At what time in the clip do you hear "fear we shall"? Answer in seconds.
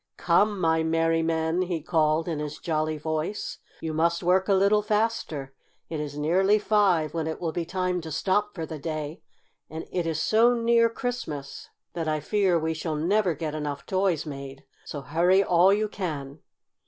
12.19-12.95